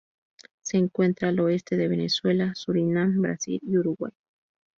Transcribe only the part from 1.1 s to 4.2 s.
al oeste de Venezuela, Surinam, Brasil y Uruguay.